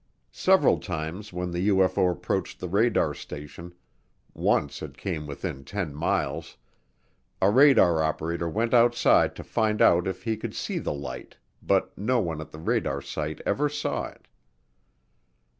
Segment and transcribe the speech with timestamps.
[0.33, 3.75] Several times when the UFO approached the radar station
[4.33, 6.57] once it came within 10 miles
[7.39, 11.95] a radar operator went outside to find out if he could see the light but
[11.95, 14.27] no one at the radar site ever saw it.